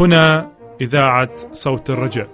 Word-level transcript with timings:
هنا 0.00 0.52
إذاعة 0.80 1.36
صوت 1.52 1.90
الرجاء. 1.90 2.28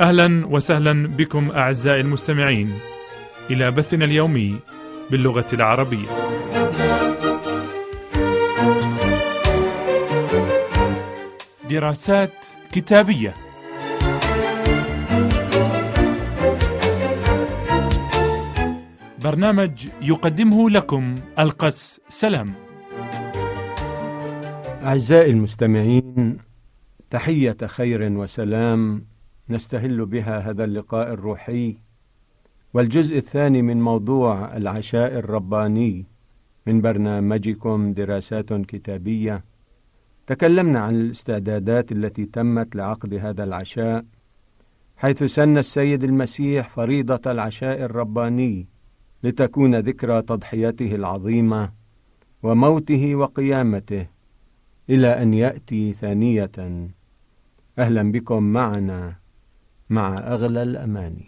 أهلا 0.00 0.46
وسهلا 0.46 1.08
بكم 1.08 1.50
أعزائي 1.50 2.00
المستمعين 2.00 2.72
إلى 3.50 3.70
بثنا 3.70 4.04
اليومي 4.04 4.58
باللغة 5.10 5.46
العربية. 5.52 6.08
دراسات 11.70 12.46
كتابية 12.72 13.34
برنامج 19.18 19.88
يقدمه 20.02 20.70
لكم 20.70 21.14
القس 21.38 22.00
سلام. 22.08 22.61
أعزائي 24.82 25.30
المستمعين 25.30 26.38
تحية 27.10 27.56
خير 27.66 28.12
وسلام. 28.12 29.04
نستهل 29.50 30.06
بها 30.06 30.38
هذا 30.38 30.64
اللقاء 30.64 31.12
الروحي. 31.12 31.76
والجزء 32.74 33.18
الثاني 33.18 33.62
من 33.62 33.80
موضوع 33.80 34.56
العشاء 34.56 35.18
الرباني 35.18 36.06
من 36.66 36.80
برنامجكم 36.80 37.92
دراسات 37.92 38.52
كتابية. 38.52 39.44
تكلمنا 40.26 40.80
عن 40.80 40.94
الاستعدادات 40.94 41.92
التي 41.92 42.24
تمت 42.26 42.76
لعقد 42.76 43.14
هذا 43.14 43.44
العشاء 43.44 44.04
حيث 44.96 45.22
سن 45.22 45.58
السيد 45.58 46.04
المسيح 46.04 46.68
فريضة 46.68 47.30
العشاء 47.30 47.82
الرباني 47.82 48.66
لتكون 49.22 49.74
ذكرى 49.74 50.22
تضحيته 50.22 50.94
العظيمة 50.94 51.72
وموته 52.42 53.14
وقيامته. 53.14 54.11
إلى 54.90 55.22
أن 55.22 55.34
يأتي 55.34 55.92
ثانية. 55.92 56.50
أهلا 57.78 58.12
بكم 58.12 58.42
معنا 58.42 59.16
مع 59.90 60.18
أغلى 60.18 60.62
الأماني 60.62 61.24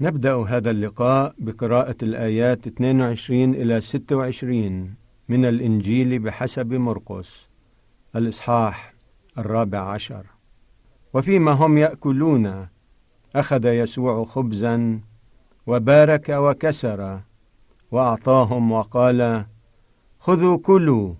نبدأ 0.00 0.34
هذا 0.34 0.70
اللقاء 0.70 1.34
بقراءة 1.38 1.96
الآيات 2.02 2.66
22 2.66 3.54
إلى 3.54 3.80
26 3.80 4.94
من 5.28 5.44
الإنجيل 5.44 6.18
بحسب 6.18 6.72
مرقس 6.72 7.48
الإصحاح 8.16 8.94
الرابع 9.38 9.78
عشر. 9.80 10.26
وفيما 11.14 11.52
هم 11.52 11.78
يأكلون. 11.78 12.68
أخذ 13.36 13.64
يسوع 13.64 14.24
خبزا 14.24 15.00
وبارك 15.66 16.28
وكسر 16.28 17.20
وأعطاهم 17.90 18.72
وقال 18.72 19.44
خذوا 20.20 20.58
كلوا 20.58 21.14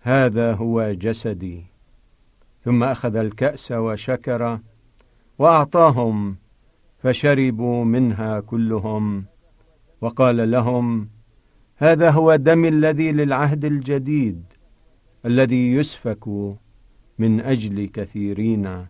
هذا 0.00 0.54
هو 0.54 0.92
جسدي. 0.92 1.64
ثم 2.64 2.82
أخذ 2.82 3.16
الكأس 3.16 3.72
وشكر 3.72 4.60
وأعطاهم 5.38 6.36
فشربوا 6.98 7.84
منها 7.84 8.40
كلهم. 8.40 9.24
وقال 10.00 10.50
لهم 10.50 11.08
هذا 11.76 12.10
هو 12.10 12.36
دم 12.36 12.64
الذي 12.64 13.12
للعهد 13.12 13.64
الجديد 13.64 14.42
الذي 15.26 15.72
يسفك 15.72 16.28
من 17.18 17.40
أجل 17.40 17.88
كثيرين. 17.88 18.86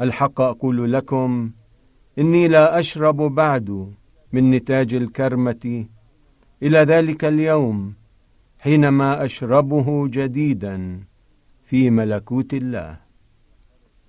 الحق 0.00 0.40
أقول 0.40 0.92
لكم 0.92 1.50
إني 2.18 2.48
لا 2.48 2.78
أشرب 2.78 3.16
بعد 3.16 3.92
من 4.32 4.50
نتاج 4.50 4.94
الكرمة. 4.94 5.86
إلى 6.62 6.78
ذلك 6.78 7.24
اليوم 7.24 7.94
حينما 8.58 9.24
أشربه 9.24 10.08
جديدا 10.08 11.00
في 11.64 11.90
ملكوت 11.90 12.54
الله. 12.54 12.96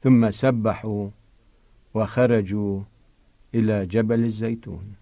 ثم 0.02 0.32
سبحوا 0.32 1.10
وخرجوا 1.94 2.82
إلى 3.56 3.86
جبل 3.86 4.24
الزيتون. 4.24 4.94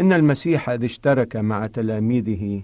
إن 0.00 0.12
المسيح 0.12 0.70
إذ 0.70 0.84
اشترك 0.84 1.36
مع 1.36 1.66
تلاميذه 1.66 2.62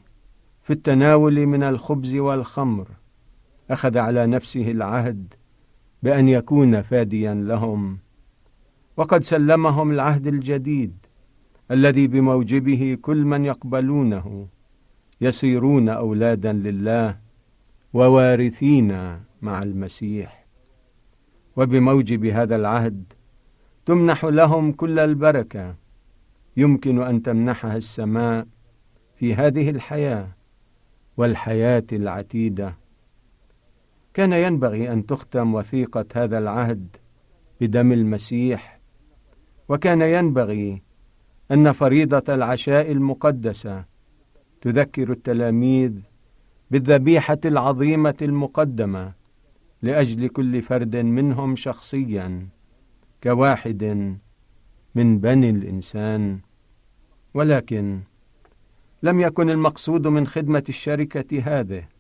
في 0.63 0.73
التناول 0.73 1.47
من 1.47 1.63
الخبز 1.63 2.15
والخمر 2.17 2.89
أخذ 3.71 3.99
على 3.99 4.27
نفسه 4.27 4.71
العهد 4.71 5.35
بأن 6.07 6.29
يكون 6.29 6.83
فاديا 6.83 7.35
لهم. 7.35 7.99
وقد 8.97 9.23
سلمهم 9.23 9.91
العهد 9.91 10.27
الجديد 10.27 11.07
الذي 11.71 12.07
بموجبه 12.07 12.99
كل 13.03 13.25
من 13.25 13.45
يقبلونه 13.45 14.47
يصيرون 15.21 15.89
أولادا 15.89 16.53
لله 16.53 17.19
ووارثين 17.93 19.19
مع 19.43 19.63
المسيح. 19.63 20.47
وبموجب 21.57 22.25
هذا 22.25 22.57
العهد 22.57 23.13
تمنح 23.87 24.25
لهم 24.25 24.73
كل 24.73 24.99
البركة 24.99 25.75
يمكن 26.57 27.03
أن 27.03 27.23
تمنحها 27.23 27.77
السماء 27.77 28.47
في 29.17 29.35
هذه 29.35 29.71
الحياة 29.71 30.29
والحياة 31.17 31.87
العتيدة. 31.93 32.86
كان 34.17 34.33
ينبغي 34.33 34.93
أن 34.93 35.07
تختم 35.07 35.55
وثيقة 35.55 36.05
هذا 36.15 36.39
العهد 36.39 36.97
بدم 37.61 37.93
المسيح 37.93 38.81
وكان 39.69 40.03
ينبغي 40.03 40.83
أن 41.51 41.73
فريضة 41.73 42.35
العشاء 42.35 42.93
المقدسة 42.93 43.85
تذكر 44.61 45.11
التلاميذ 45.11 45.93
بالذبيحة 46.71 47.39
العظيمة 47.45 48.15
المقدمة 48.23 49.13
لأجل 49.83 50.29
كل 50.29 50.63
فرد 50.63 50.97
منهم 50.97 51.57
شخصيا 51.57 52.49
كواحد 53.23 53.85
من 54.95 55.19
بني 55.19 55.51
الإنسان. 55.51 56.41
ولكن 57.35 58.01
لم 59.03 59.21
يكن 59.21 59.51
المقصود 59.51 60.07
من 60.07 60.27
خدمة 60.27 60.65
الشركة 60.69 61.43
هذه 61.43 61.96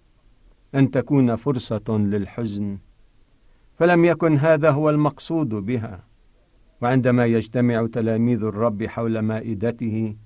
أن 0.75 0.91
تكون 0.91 1.37
فرصة 1.37 1.85
للحزن 1.89 2.79
فلم 3.75 4.05
يكن 4.05 4.39
هذا 4.39 4.71
هو 4.71 4.91
المقصود 4.91 5.49
بها. 5.49 6.05
وعندما 6.83 7.27
يجتمع 7.27 7.87
تلاميذ 7.93 8.45
الرب 8.45 8.85
حول 8.85 9.19
مائدته 9.19 10.17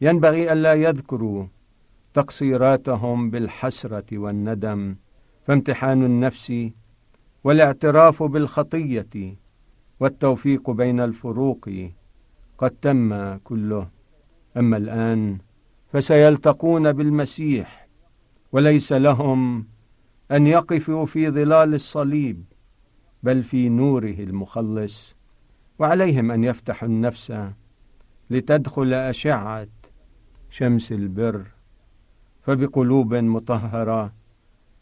ينبغي 0.00 0.52
ألا 0.52 0.74
يذكروا 0.74 1.46
تقصيراتهم 2.14 3.30
بالحسرة 3.30 4.18
والندم 4.18 4.96
فامتحان 5.46 6.04
النفس 6.04 6.70
والاعتراف 7.44 8.22
بالخطية 8.22 9.36
والتوفيق 10.00 10.70
بين 10.70 11.00
الفروق 11.00 11.70
قد 12.58 12.70
تم 12.70 13.36
كله. 13.36 13.88
أما 14.56 14.76
الآن 14.76 15.38
فسيلتقون 15.92 16.92
بالمسيح 16.92 17.88
وليس 18.52 18.92
لهم 18.92 19.66
أن 20.32 20.46
يقفوا 20.46 21.06
في 21.06 21.30
ظلال 21.30 21.74
الصليب 21.74 22.44
بل 23.22 23.42
في 23.42 23.68
نوره 23.68 24.14
المخلص 24.18 25.16
وعليهم 25.78 26.30
أن 26.30 26.44
يفتحوا 26.44 26.88
النفس 26.88 27.32
لتدخل 28.30 28.94
أشعة 28.94 29.68
شمس 30.50 30.92
البر 30.92 31.46
فبقلوب 32.42 33.14
مطهرة 33.14 34.12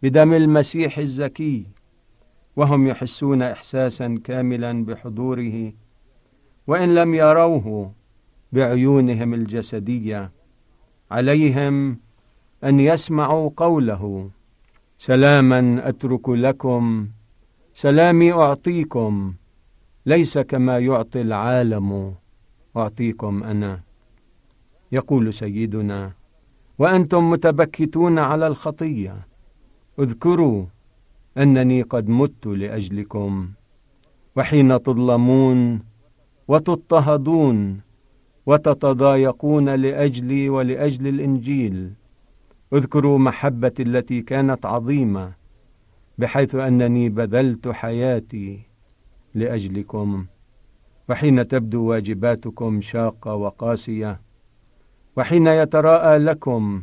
بدم 0.02 0.32
المسيح 0.32 0.98
الزكي 0.98 1.66
وهم 2.56 2.88
يحسون 2.88 3.42
احساسا 3.42 4.20
كاملا 4.24 4.84
بحضوره 4.84 5.72
وإن 6.66 6.94
لم 6.94 7.14
يروه 7.14 7.92
بعيونهم 8.52 9.34
الجسدية 9.34 10.30
عليهم 11.10 11.98
أن 12.64 12.80
يسمعوا 12.80 13.50
قوله 13.56 14.30
سلاما 15.02 15.88
أترك 15.88 16.28
لكم 16.28 17.08
سلامي 17.74 18.32
أعطيكم 18.32 19.34
ليس 20.06 20.38
كما 20.38 20.78
يعطي 20.78 21.20
العالم 21.20 22.14
أعطيكم 22.76 23.44
أنا. 23.44 23.80
يقول 24.92 25.34
سيدنا 25.34 26.12
وأنتم 26.78 27.30
متبكتون 27.30 28.18
على 28.18 28.46
الخطية. 28.46 29.26
اذكروا 29.98 30.66
أنني 31.38 31.82
قد 31.82 32.08
مت 32.08 32.46
لأجلكم 32.46 33.50
وحين 34.36 34.82
تظلمون 34.82 35.82
وتضطهدون 36.48 37.80
وتتضايقون 38.46 39.68
لأجلي 39.68 40.48
ولأجل 40.48 41.06
الإنجيل. 41.06 41.99
اذكروا 42.72 43.18
محبتي 43.18 43.82
التي 43.82 44.22
كانت 44.22 44.66
عظيمة 44.66 45.32
بحيث 46.18 46.54
أنني 46.54 47.08
بذلت 47.08 47.68
حياتي 47.68 48.60
لأجلكم 49.34 50.26
وحين 51.08 51.48
تبدو 51.48 51.84
واجباتكم 51.84 52.80
شاقة 52.80 53.34
وقاسية 53.34 54.20
وحين 55.16 55.46
يتراءى 55.46 56.18
لكم 56.18 56.82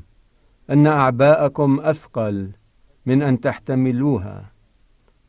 أن 0.69 0.87
أعباءكم 0.87 1.79
أثقل 1.79 2.51
من 3.05 3.21
أن 3.21 3.39
تحتملوها 3.39 4.51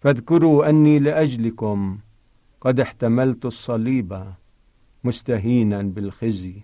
فاذكروا 0.00 0.68
أني 0.68 0.98
لأجلكم 0.98 1.98
قد 2.60 2.80
احتملت 2.80 3.44
الصليب 3.44 4.24
مستهينا 5.04 5.82
بالخزي 5.82 6.62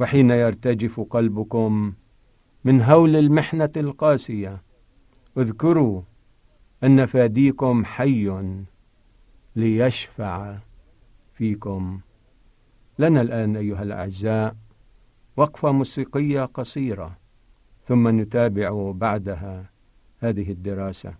وحين 0.00 0.30
يرتجف 0.30 1.00
قلبكم 1.00 1.92
من 2.66 2.82
هول 2.82 3.16
المحنة 3.16 3.70
القاسية. 3.76 4.62
اذكروا 5.38 6.02
أن 6.84 7.06
فاديكم 7.06 7.84
حي 7.84 8.32
ليشفع 9.56 10.58
فيكم. 11.34 12.00
لنا 12.98 13.20
الآن 13.20 13.56
أيها 13.56 13.82
الأعزاء 13.82 14.56
وقفة 15.36 15.72
موسيقية 15.72 16.44
قصيرة 16.44 17.18
ثم 17.84 18.20
نتابع 18.20 18.92
بعدها 18.92 19.70
هذه 20.18 20.50
الدراسة. 20.50 21.14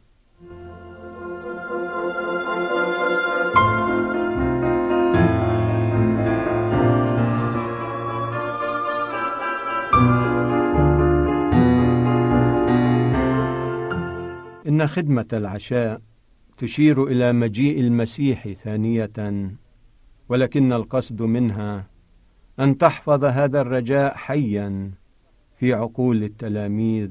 إن 14.77 14.87
خدمة 14.87 15.27
العشاء 15.33 16.01
تشير 16.57 17.05
إلى 17.05 17.33
مجيء 17.33 17.81
المسيح 17.81 18.49
ثانية 18.49 19.51
ولكن 20.29 20.73
القصد 20.73 21.23
منها 21.23 21.87
أن 22.61 22.79
تحفظ 22.79 23.25
هذا 23.25 23.61
الرجاء 23.61 24.17
حيا 24.17 24.91
في 25.59 25.75
عقول 25.75 26.25
التلاميذ. 26.25 27.11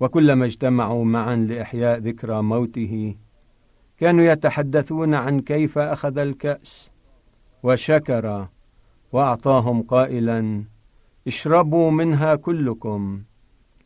وكلما 0.00 0.44
اجتمعوا 0.44 1.04
معا 1.04 1.36
لإحياء 1.36 1.98
ذكرى 1.98 2.42
موته 2.42 3.14
كانوا 3.98 4.24
يتحدثون 4.24 5.14
عن 5.14 5.40
كيف 5.40 5.78
أخذ 5.78 6.18
الكأس 6.18 6.90
وشكر 7.62 8.48
وأعطاهم 9.12 9.82
قائلا 9.82 10.64
اشربوا 11.26 11.90
منها 11.90 12.34
كلكم 12.34 13.22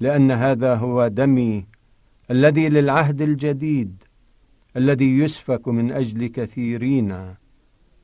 لأن 0.01 0.31
هذا 0.31 0.75
هو 0.75 1.09
دمي 1.09 1.72
الذي 2.32 2.69
للعهد 2.69 3.23
الجديد 3.23 4.02
الذي 4.76 5.19
يسفك 5.19 5.69
من 5.69 5.93
أجل 5.93 6.26
كثيرين 6.26 7.34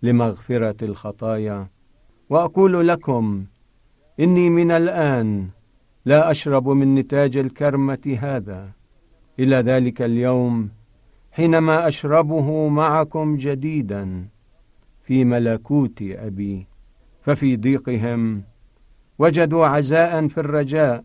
لمغفرة 0.03 0.85
الخطايا. 0.85 1.69
وأقول 2.31 2.89
لكم 2.89 3.45
إني 4.21 4.51
من 4.51 4.71
الآن 4.71 5.49
لا 6.05 6.31
أشرب 6.31 6.69
من 6.69 6.95
نتاج 6.95 7.37
الكرمة 7.37 8.19
هذا. 8.21 8.73
إلى 9.39 9.57
ذلك 9.57 10.03
اليوم 10.03 10.69
حينما 11.33 11.89
أشربه 11.89 12.69
معكم 12.69 13.37
جديدا 13.37 14.29
في 15.05 15.25
ملكوت 15.25 16.03
أبي. 16.03 16.67
ففي 17.23 17.57
ضيقهم 17.57 18.43
وجدوا 19.19 19.67
عزاء 19.67 20.29
في 20.29 20.39
الرجاء 20.39 21.05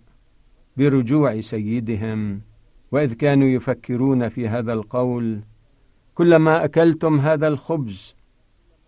برجوع 0.77 1.41
سيدهم. 1.41 2.52
وإذ 2.93 3.13
كانوا 3.13 3.47
يفكرون 3.47 4.29
في 4.29 4.47
هذا 4.47 4.73
القول 4.73 5.41
كلما 6.15 6.65
أكلتم 6.65 7.19
هذا 7.19 7.47
الخبز 7.47 8.15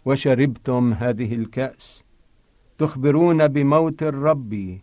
وشربتم 0.05 0.93
هذه 0.93 1.35
الكأس 1.35 2.03
تخبرون 2.77 3.47
بموت 3.47 4.03
الرب 4.03 4.79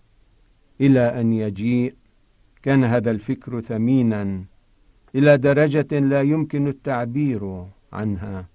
إلى 0.80 1.20
أن 1.20 1.32
يجيء. 1.32 1.94
كان 2.62 2.84
هذا 2.84 3.10
الفكر 3.10 3.60
ثمينا 3.60 4.44
إلى 5.14 5.36
درجة 5.36 5.98
لا 5.98 6.22
يمكن 6.22 6.68
التعبير 6.68 7.66
عنها. 7.92 8.48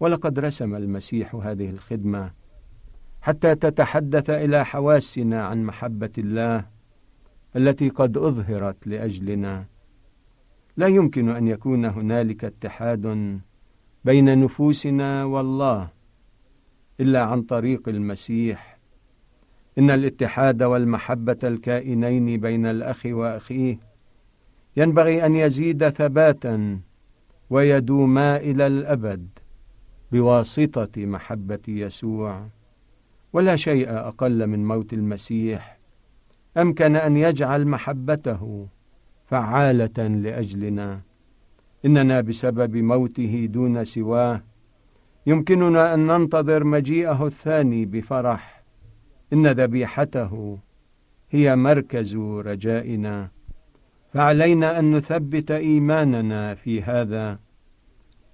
ولقد 0.00 0.38
رسم 0.38 0.74
المسيح 0.74 1.34
هذه 1.34 1.70
الخدمة 1.70 2.30
حتى 3.20 3.54
تتحدث 3.54 4.30
إلى 4.30 4.64
حواسنا 4.64 5.46
عن 5.46 5.64
محبة 5.64 6.12
الله 6.18 6.66
التي 7.56 7.88
قد 7.88 8.16
أظهرت 8.16 8.86
لأجلنا. 8.86 9.71
لا 10.76 10.86
يمكن 10.86 11.28
أن 11.28 11.48
يكون 11.48 11.84
هنالك 11.84 12.44
اتحاد 12.44 13.40
بين 14.04 14.38
نفوسنا 14.44 15.24
والله 15.24 15.88
إلا 17.00 17.22
عن 17.24 17.42
طريق 17.42 17.88
المسيح. 17.88 18.78
إن 19.78 19.90
الاتحاد 19.90 20.62
والمحبة 20.62 21.38
الكائنين 21.44 22.40
بين 22.40 22.66
الأخ 22.66 23.02
وأخيه 23.06 23.78
ينبغي 24.76 25.26
أن 25.26 25.34
يزيد 25.34 25.88
ثباتا 25.88 26.80
ويدوما 27.50 28.36
إلى 28.36 28.66
الأبد 28.66 29.28
بواسطة 30.12 31.06
محبة 31.06 31.60
يسوع. 31.68 32.46
ولا 33.32 33.56
شيء 33.56 33.90
أقل 33.90 34.46
من 34.46 34.68
موت 34.68 34.92
المسيح. 34.92 35.78
أمكن 36.56 36.96
أن 36.96 37.16
يجعل 37.16 37.66
محبته 37.68 38.68
فعالة 39.32 39.98
لأجلنا. 39.98 41.00
إننا 41.84 42.20
بسبب 42.20 42.76
موته 42.76 43.48
دون 43.50 43.84
سواه. 43.84 44.42
يمكننا 45.26 45.94
أن 45.94 46.06
ننتظر 46.06 46.64
مجيئه 46.64 47.26
الثاني 47.26 47.84
بفرح. 47.84 48.62
إن 49.32 49.46
ذبيحته 49.46 50.58
هي 51.30 51.56
مركز 51.56 52.16
رجائنا. 52.16 53.30
فعلينا 54.14 54.78
أن 54.78 54.96
نثبت 54.96 55.50
إيماننا 55.50 56.54
في 56.54 56.82
هذا. 56.82 57.38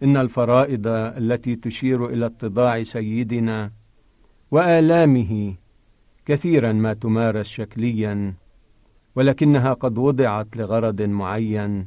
إن 0.03 0.17
الفرائض 0.17 0.87
التي 0.87 1.57
تشير 1.57 2.07
إلى 2.07 2.27
اتضاع 2.27 2.83
سيدنا 2.83 3.71
وآلامه 4.51 5.55
كثيرا 6.27 6.73
ما 6.73 6.93
تمارس 6.93 7.47
شكليا. 7.47 8.35
ولكنها 9.19 9.73
قد 9.73 9.99
وضعت 9.99 10.57
لغرض 10.57 11.03
معين 11.03 11.87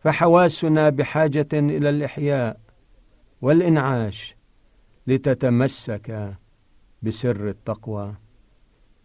فحواسنا 0.00 0.90
بحاجة 0.90 1.48
إلى 1.52 1.90
الإحياء 1.90 2.60
والإنعاش 3.42 4.36
لتتمسك 5.06 6.34
بسر 7.02 7.48
التقوى. 7.48 8.14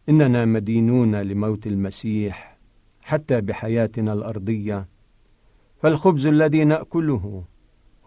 إننا 0.10 0.46
مدينون 0.46 1.16
لموت 1.16 1.68
المسيح 1.68 2.58
حتى 3.02 3.42
بحياتنا 3.42 4.14
الأرضية 4.14 4.88
فالخبز 5.82 6.26
الذي 6.26 6.64
نأكله 6.64 7.44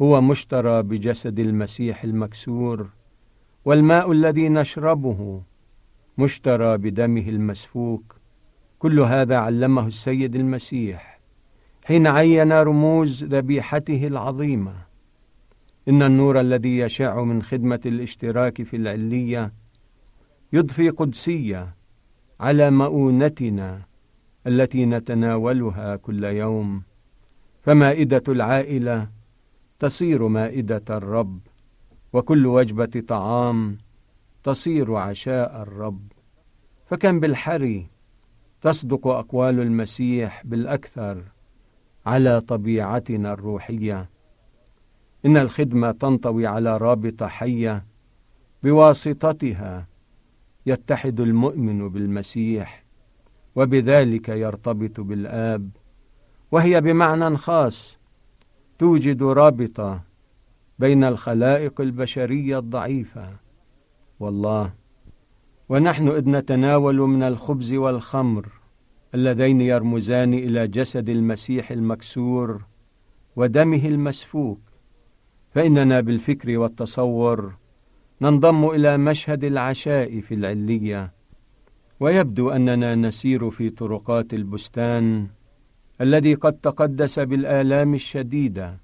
هو 0.02 0.20
مشترى 0.20 0.82
بجسد 0.82 1.38
المسيح 1.38 2.04
المكسور 2.04 2.88
والماء 3.64 4.12
الذي 4.12 4.48
نشربه 4.48 5.42
مشترى 6.18 6.78
بدمه 6.78 7.28
المسفوك 7.28 8.13
كل 8.84 9.00
هذا 9.00 9.36
علمه 9.36 9.86
السيد 9.86 10.34
المسيح 10.34 11.20
حين 11.84 12.06
عين 12.06 12.52
رموز 12.52 13.24
ذبيحته 13.24 14.06
العظيمة. 14.06 14.74
إن 15.88 16.02
النور 16.02 16.40
الذي 16.40 16.78
يشع 16.78 17.22
من 17.22 17.42
خدمة 17.42 17.80
الاشتراك 17.86 18.62
في 18.62 18.76
العلية 18.76 19.52
يضفي 20.52 20.90
قدسية 20.90 21.74
على 22.40 22.70
مؤونتنا 22.70 23.82
التي 24.46 24.86
نتناولها 24.86 25.96
كل 25.96 26.24
يوم. 26.24 26.82
فمائدة 27.62 28.22
العائلة 28.28 29.08
تصير 29.78 30.28
مائدة 30.28 30.84
الرب 30.90 31.40
وكل 32.12 32.46
وجبة 32.46 33.02
طعام 33.08 33.78
تصير 34.42 34.94
عشاء 34.94 35.62
الرب. 35.62 36.12
فكم 36.86 37.20
بالحري 37.20 37.93
تصدق 38.64 39.06
أقوال 39.06 39.60
المسيح 39.60 40.42
بالأكثر 40.46 41.22
على 42.06 42.40
طبيعتنا 42.40 43.32
الروحية. 43.32 44.10
إن 45.26 45.36
الخدمة 45.36 45.90
تنطوي 45.90 46.46
على 46.46 46.76
رابطه 46.76 47.26
حية 47.26 47.84
بواسطتها 48.62 49.86
يتحد 50.66 51.20
المؤمن 51.20 51.88
بالمسيح 51.88 52.84
وبذلك 53.56 54.28
يرتبط 54.28 55.00
بالآب 55.00 55.70
وهي 56.52 56.80
بمعنى 56.80 57.36
خاص 57.36 57.98
توجد 58.78 59.22
رابطة 59.22 60.00
بين 60.78 61.04
الخلائق 61.04 61.80
البشرية 61.80 62.58
الضعيفة 62.58 63.36
والله. 64.20 64.83
ونحن 65.68 66.08
إذ 66.08 66.30
نتناول 66.30 66.96
من 66.96 67.22
الخبز 67.22 67.72
والخمر 67.72 68.48
اللذين 69.14 69.60
يرمزان 69.60 70.34
إلى 70.34 70.66
جسد 70.66 71.08
المسيح 71.08 71.70
المكسور 71.70 72.62
ودمه 73.36 73.86
المسفوك. 73.86 74.60
فإننا 75.50 76.00
بالفكر 76.00 76.58
والتصور 76.58 77.54
ننضم 78.20 78.70
إلى 78.70 78.96
مشهد 78.96 79.44
العشاء 79.44 80.20
في 80.20 80.34
العلية. 80.34 81.12
ويبدو 82.00 82.50
أننا 82.50 82.94
نسير 82.94 83.50
في 83.50 83.70
طرقات 83.70 84.34
البستان 84.34 85.28
الذي 86.00 86.34
قد 86.34 86.52
تقدس 86.52 87.18
بالآلام 87.18 87.94
الشديدة 87.94 88.76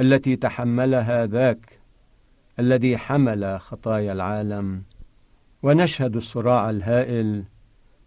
التي 0.00 0.36
تحملها 0.36 1.26
ذاك 1.26 1.80
الذي 2.58 2.98
حمل 2.98 3.60
خطايا 3.60 4.12
العالم. 4.12 4.82
ونشهد 5.64 6.16
الصراع 6.16 6.70
الهائل 6.70 7.44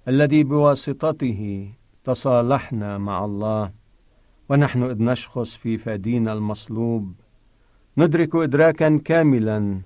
الذي 0.08 0.44
بواسطته 0.44 1.72
تصالحنا 2.04 2.98
مع 2.98 3.26
الله. 3.26 3.72
ونحن 4.50 4.84
إذ 4.84 5.04
نشخص 5.04 5.56
في 5.56 5.78
فدينا 5.78 6.34
المصلوب 6.34 7.14
ندرك 7.98 8.36
ادراكا 8.36 8.98
كاملا 9.06 9.82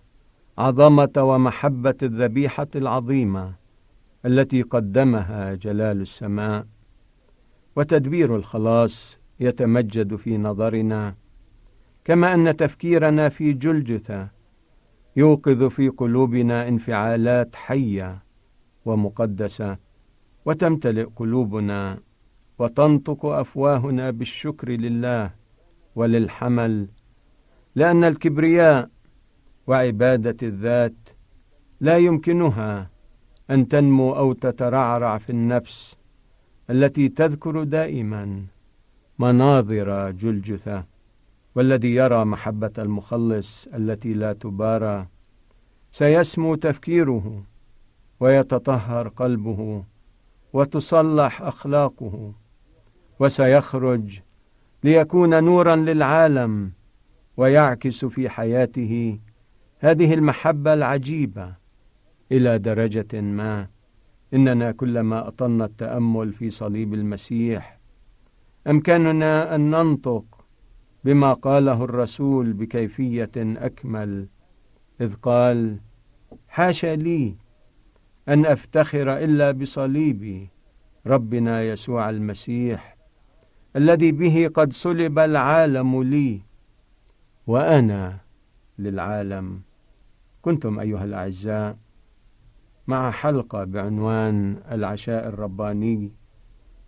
عظمة 0.58 1.12
ومحبة 1.18 1.96
الذبيحة 2.04 2.68
العظيمة 2.76 3.54
التي 4.26 4.62
قدمها 4.62 5.54
جلال 5.56 6.02
السماء. 6.02 6.66
وتدبير 7.76 8.36
الخلاص 8.36 9.18
يتمجد 9.40 10.16
في 10.16 10.38
نظرنا 10.38 11.16
كما 12.06 12.34
أن 12.34 12.58
تفكيرنا 12.58 13.30
في 13.30 13.54
جلجثة 13.54 14.41
يوقظ 15.16 15.64
في 15.64 15.90
قلوبنا 15.90 16.68
انفعالات 16.68 17.56
حية 17.56 18.24
ومقدسة 18.86 19.78
وتمتلئ 20.46 21.04
قلوبنا 21.04 22.00
وتنطق 22.60 23.26
أفواهنا 23.26 24.12
بالشكر 24.12 24.70
لله 24.70 25.32
وللحمل 25.96 26.88
لأن 27.76 28.04
الكبرياء 28.04 28.90
وعبادة 29.68 30.38
الذات 30.44 30.94
لا 31.80 31.98
يمكنها 31.98 32.90
أن 33.52 33.68
تنمو 33.68 34.16
أو 34.16 34.34
تترعرع 34.34 35.18
في 35.18 35.30
النفس 35.30 35.98
التي 36.70 37.10
تذكر 37.10 37.64
دائما 37.64 38.46
مناظر 39.20 40.12
جلجثة. 40.12 40.91
والذي 41.56 41.96
يرى 41.96 42.26
محبة 42.26 42.72
المخلص 42.78 43.68
التي 43.68 44.14
لا 44.14 44.34
تبارى 44.34 45.08
سيسمو 45.92 46.56
تفكيره 46.56 47.44
ويتطهر 48.20 49.08
قلبه 49.08 49.84
وتصلح 50.54 51.42
أخلاقه 51.42 52.34
وسيخرج 53.20 54.20
ليكون 54.84 55.44
نورا 55.44 55.76
للعالم 55.76 56.72
ويعكس 57.38 58.06
في 58.06 58.30
حياته 58.30 59.20
هذه 59.80 60.14
المحبة 60.14 60.74
العجيبة 60.74 61.54
إلى 62.32 62.58
درجة 62.60 63.22
ما 63.22 63.68
إننا 64.34 64.72
كلما 64.72 65.28
أطلنا 65.28 65.66
التأمل 65.66 66.34
في 66.34 66.50
صليب 66.50 66.94
المسيح 66.94 67.80
أمكننا 68.68 69.56
أن 69.56 69.72
ننطق 69.72 70.41
بما 71.04 71.34
قاله 71.34 71.84
الرسول 71.84 72.54
بكيفية 72.54 73.32
أكمل 73.38 74.28
إذ 75.02 75.14
قال 75.14 75.80
حاشا 76.48 76.96
لي 76.96 77.36
أن 78.30 78.46
أفتخر 78.46 79.18
إلا 79.18 79.52
بصليبي 79.52 80.50
ربنا 81.08 81.64
يسوع 81.64 82.10
المسيح 82.10 82.98
الذي 83.76 84.12
به 84.12 84.52
قد 84.54 84.74
صلب 84.74 85.20
العالم 85.20 86.04
لي 86.04 86.42
وأنا 87.48 88.18
للعالم. 88.80 89.62
كنتم 90.42 90.80
أيها 90.80 91.04
الأعزاء 91.04 91.78
مع 92.88 93.12
حلقة 93.12 93.64
بعنوان 93.64 94.58
العشاء 94.72 95.28
الرباني 95.28 96.12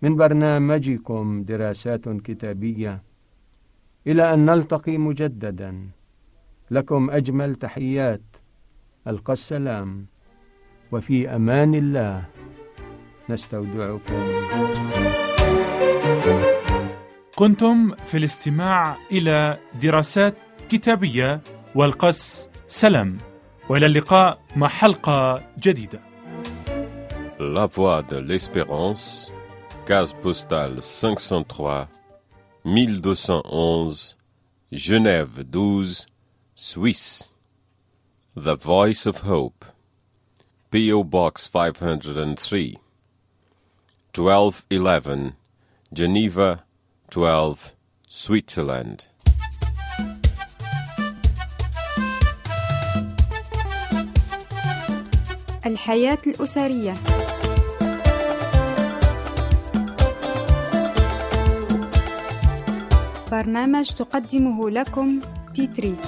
من 0.02 0.16
برنامجكم 0.16 1.44
دراسات 1.44 2.10
كتابية 2.10 3.04
إلى 4.08 4.34
أن 4.34 4.46
نلتقي 4.46 4.98
مجددا. 4.98 5.90
لكم 6.72 7.10
أجمل 7.10 7.56
تحيات. 7.56 8.22
ألقى 9.08 9.34
السلام. 9.34 10.08
وفي 10.92 11.36
أمان 11.36 11.76
الله. 11.76 12.26
نستودعكم 13.30 14.28
كنتم 17.36 17.96
في 18.06 18.18
الاستماع 18.18 18.98
إلى 19.12 19.58
دراسات 19.84 20.36
كتابية 20.70 21.42
والقس 21.76 22.50
سلام. 22.68 23.18
وإلى 23.70 23.86
اللقاء 23.86 24.40
مع 24.56 24.68
حلقة 24.68 25.44
جديدة. 25.60 26.00
La 27.40 27.68
Voix 27.68 28.02
de 28.04 28.18
l'Espérance, 28.20 29.32
case 29.86 30.14
postale 30.24 30.82
503, 30.82 31.88
1211, 32.65 34.17
Genève 34.73 35.45
12, 35.51 36.07
Suisse. 36.55 37.33
The 38.37 38.55
Voice 38.55 39.05
of 39.05 39.23
Hope, 39.23 39.65
P.O. 40.71 41.03
Box 41.03 41.49
503, 41.49 42.79
1211, 44.15 45.35
Geneva 45.93 46.63
12, 47.11 47.75
Switzerland. 48.07 49.09
الحياة 55.67 56.19
الأسرية 56.27 56.95
برنامج 63.34 63.90
تقدمه 63.90 64.70
لكم 64.70 65.20
تيتريت 65.56 66.06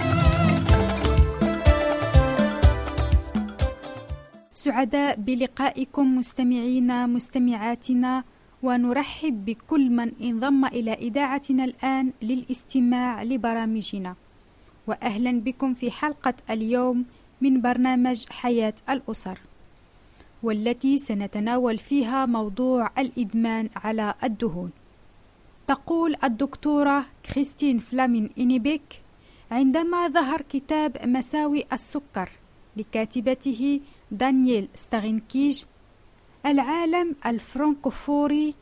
سعداء 4.51 5.15
بلقائكم 5.15 6.17
مستمعينا 6.17 7.05
مستمعاتنا 7.05 8.24
ونرحب 8.63 9.46
بكل 9.46 9.89
من 9.89 10.12
انضم 10.22 10.65
إلى 10.65 10.94
إذاعتنا 10.94 11.63
الآن 11.63 12.12
للاستماع 12.22 13.24
لبرامجنا. 13.24 14.15
وأهلا 14.88 15.32
بكم 15.41 15.74
في 15.74 15.91
حلقة 15.91 16.34
اليوم 16.50 17.05
من 17.41 17.62
برنامج 17.62 18.25
حياة 18.29 18.74
الأسر 18.89 19.38
والتي 20.44 20.98
سنتناول 20.98 21.77
فيها 21.77 22.25
موضوع 22.25 22.91
الإدمان 22.98 23.70
على 23.75 24.13
الدهون. 24.24 24.85
تقول 25.67 26.15
الدكتورة 26.24 27.05
كريستين 27.25 27.77
فلامين 27.79 28.29
إنيبيك 28.39 29.01
عندما 29.51 30.07
ظهر 30.07 30.41
كتاب 30.41 30.98
مساوئ 31.08 31.65
السكر 31.74 32.29
لكاتبته 32.77 33.79
دانييل 34.12 34.67
ستاغينكيج 34.75 35.63
العالم 36.45 37.15
الفرنكوفوني 37.25 38.53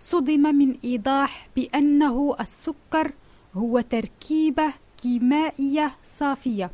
صدم 0.00 0.54
من 0.54 0.76
إيضاح 0.84 1.48
بأنه 1.56 2.36
السكر 2.40 3.12
هو 3.54 3.80
تركيبة 3.80 4.72
كيمائية 5.02 5.92
صافية 6.04 6.70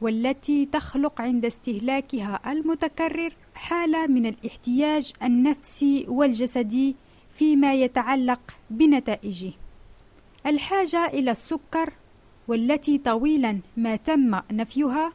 والتي 0.00 0.66
تخلق 0.66 1.20
عند 1.20 1.44
استهلاكها 1.44 2.52
المتكرر 2.52 3.32
حالة 3.54 4.06
من 4.06 4.26
الاحتياج 4.26 5.12
النفسي 5.22 6.06
والجسدي 6.08 6.96
فيما 7.34 7.74
يتعلق 7.74 8.40
بنتائجه. 8.70 9.52
الحاجة 10.46 11.06
إلى 11.06 11.30
السكر 11.30 11.92
والتي 12.48 12.98
طويلا 12.98 13.60
ما 13.76 13.96
تم 13.96 14.40
نفيها 14.52 15.12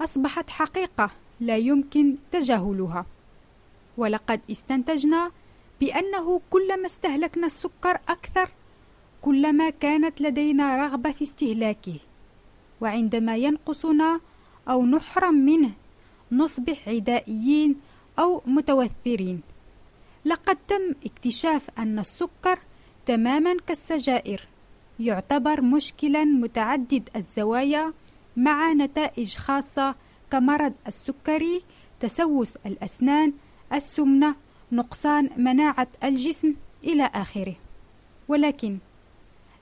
أصبحت 0.00 0.50
حقيقة 0.50 1.10
لا 1.40 1.56
يمكن 1.56 2.16
تجاهلها. 2.32 3.06
ولقد 3.96 4.40
استنتجنا 4.50 5.30
بأنه 5.80 6.40
كلما 6.50 6.86
استهلكنا 6.86 7.46
السكر 7.46 8.00
أكثر 8.08 8.50
كلما 9.22 9.70
كانت 9.70 10.20
لدينا 10.20 10.86
رغبة 10.86 11.12
في 11.12 11.22
استهلاكه 11.22 11.94
وعندما 12.80 13.36
ينقصنا 13.36 14.20
أو 14.68 14.86
نحرم 14.86 15.34
منه 15.34 15.70
نصبح 16.32 16.88
عدائيين 16.88 17.76
أو 18.18 18.42
متوثرين 18.46 19.40
لقد 20.24 20.56
تم 20.68 20.94
اكتشاف 21.06 21.70
أن 21.78 21.98
السكر 21.98 22.58
تماما 23.06 23.56
كالسجائر 23.66 24.48
يعتبر 25.00 25.60
مشكلا 25.60 26.24
متعدد 26.24 27.08
الزوايا 27.16 27.92
مع 28.36 28.72
نتائج 28.72 29.36
خاصة 29.36 29.94
كمرض 30.30 30.72
السكري 30.86 31.62
تسوس 32.00 32.56
الأسنان 32.66 33.32
السمنة 33.72 34.34
نقصان 34.72 35.30
مناعة 35.36 35.88
الجسم 36.04 36.54
إلى 36.84 37.10
آخره. 37.14 37.54
ولكن 38.28 38.78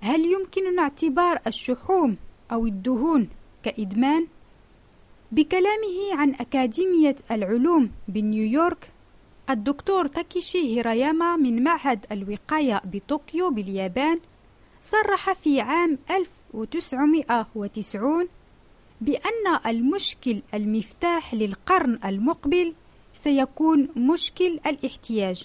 هل 0.00 0.20
يمكننا 0.24 0.82
اعتبار 0.82 1.40
الشحوم 1.46 2.16
أو 2.52 2.66
الدهون 2.66 3.28
كإدمان؟ 3.62 4.26
بكلامه 5.32 6.12
عن 6.12 6.34
أكاديمية 6.34 7.16
العلوم 7.30 7.90
بنيويورك 8.08 8.90
الدكتور 9.50 10.06
تاكيشي 10.06 10.58
هيراياما 10.58 11.36
من 11.36 11.64
معهد 11.64 12.06
الوقاية 12.12 12.80
بطوكيو 12.84 13.50
باليابان 13.50 14.20
صرح 14.82 15.32
في 15.32 15.60
عام 15.60 15.98
1990 16.10 18.28
بأن 19.00 19.60
المشكل 19.66 20.42
المفتاح 20.54 21.34
للقرن 21.34 21.98
المقبل 22.04 22.74
سيكون 23.14 23.88
مشكل 23.96 24.60
الاحتياج 24.66 25.44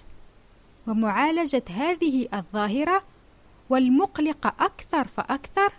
ومعالجة 0.88 1.64
هذه 1.70 2.28
الظاهرة 2.34 3.04
والمقلقة 3.70 4.54
أكثر 4.60 5.08
فأكثر 5.18 5.74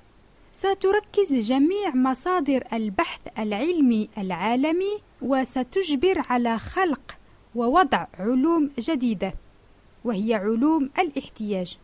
ستركز 0.52 1.35
جميع 1.35 1.95
مصادر 1.95 2.64
البحث 2.73 3.21
العلمي 3.38 4.09
العالمي 4.19 4.99
وستجبر 5.23 6.23
على 6.31 6.59
خلق 6.59 7.00
ووضع 7.54 8.06
علوم 8.18 8.71
جديدة 8.78 9.35
وهي 10.04 10.35
علوم 10.35 10.90
الاحتياج. 10.99 11.78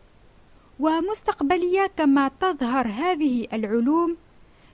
ومستقبلية 0.79 1.91
كما 1.97 2.31
تظهر 2.39 2.87
هذه 2.87 3.47
العلوم 3.53 4.17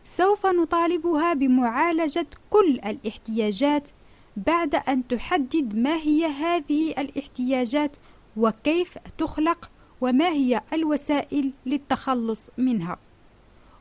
سوف 0.03 0.45
نطالبها 0.45 1.33
بمعالجة 1.33 2.27
كل 2.49 2.79
الاحتياجات 2.85 3.89
بعد 4.37 4.75
أن 4.75 5.07
تحدد 5.07 5.75
ما 5.75 5.95
هي 5.95 6.25
هذه 6.25 6.91
الاحتياجات 6.91 7.97
وكيف 8.37 8.97
تخلق 9.17 9.69
وما 10.01 10.29
هي 10.29 10.61
الوسائل 10.73 11.51
للتخلص 11.65 12.49
منها. 12.57 12.97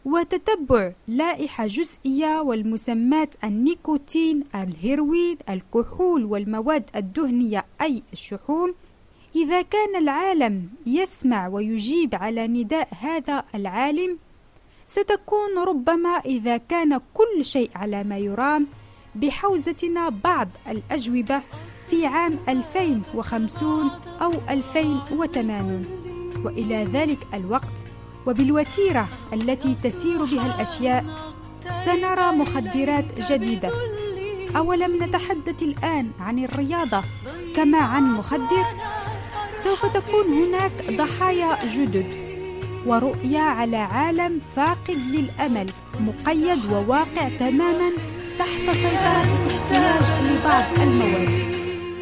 وتتبع 0.04 0.92
لائحة 1.08 1.66
جزئية 1.66 2.40
والمسمات 2.40 3.34
النيكوتين 3.44 4.44
الهيروين 4.54 5.37
الكحول 5.49 6.25
والمواد 6.25 6.84
الدهنية 6.96 7.64
أي 7.80 8.02
الشحوم. 8.12 8.75
إذا 9.37 9.62
كان 9.62 9.96
العالم 9.96 10.68
يسمع 10.87 11.49
ويجيب 11.49 12.14
على 12.14 12.46
نداء 12.46 12.88
هذا 13.00 13.44
العالم 13.54 14.18
ستكون 14.87 15.58
ربما 15.58 16.08
إذا 16.08 16.56
كان 16.56 17.00
كل 17.14 17.44
شيء 17.44 17.70
على 17.75 18.04
ما 18.04 18.18
يرام 18.18 18.66
بحوزتنا 19.14 20.08
بعض 20.08 20.49
الأجوبة 20.68 21.42
في 21.90 22.06
عام 22.06 22.38
2050 22.49 23.90
أو 24.23 24.32
2080 24.50 25.84
وإلى 26.44 26.84
ذلك 26.84 27.18
الوقت. 27.34 27.84
وبالوتيرة 28.26 29.09
التي 29.33 29.75
تسير 29.75 30.25
بها 30.25 30.54
الأشياء 30.54 31.04
سنرى 31.85 32.33
مخدرات 32.33 33.33
جديدة. 33.33 33.71
أولم 34.57 35.04
نتحدث 35.04 35.62
الآن 35.62 36.11
عن 36.21 36.45
الرياضة؟ 36.45 37.02
كما 37.57 37.78
عن 37.78 38.14
مخدر؟ 38.14 38.64
سوف 39.64 39.87
تكون 39.87 40.26
هناك 40.26 40.73
ضحايا 40.90 41.59
جدد 41.75 42.07
ورؤية 42.87 43.38
على 43.38 43.76
عالم 43.76 44.40
فاقد 44.57 44.99
للأمل 45.14 45.71
مقيد 46.00 46.73
وواقع 46.73 47.28
تماما 47.38 47.90
تحت 48.38 48.76
سيطرة 48.76 49.25
الاحتياج 49.25 50.04
لبعض 50.31 50.64
المواد. 50.83 51.28